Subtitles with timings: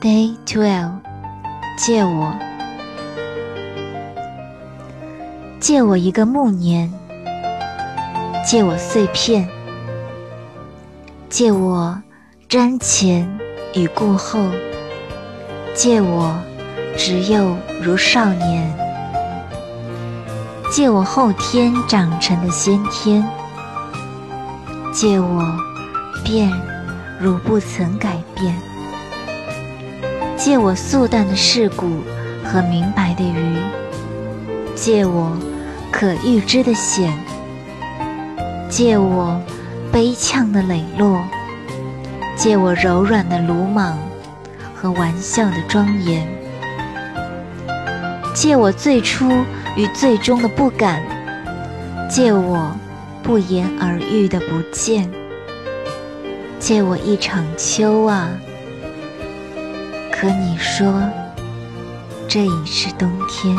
[0.00, 1.00] Day Twelve，
[1.76, 2.32] 借我，
[5.58, 6.88] 借我一个暮年，
[8.46, 9.48] 借我碎片，
[11.28, 12.00] 借我
[12.48, 13.28] 瞻前
[13.74, 14.38] 与顾后，
[15.74, 16.32] 借我
[16.96, 18.72] 执幼如少年，
[20.70, 23.28] 借我后天长成的先天，
[24.92, 25.44] 借我
[26.24, 26.52] 变
[27.18, 28.54] 如不曾改变。
[30.38, 32.00] 借我素淡的世故
[32.44, 33.56] 和明白的愚，
[34.76, 35.36] 借我
[35.90, 37.12] 可预知的险，
[38.70, 39.42] 借我
[39.90, 41.20] 悲呛的磊落，
[42.36, 43.98] 借我柔软的鲁莽
[44.72, 46.24] 和玩笑的庄严，
[48.32, 49.28] 借我最初
[49.76, 51.02] 与最终的不敢，
[52.08, 52.72] 借我
[53.24, 55.10] 不言而喻的不见，
[56.60, 58.30] 借我一场秋啊！
[60.20, 60.92] 可你说，
[62.26, 63.56] 这已是冬天。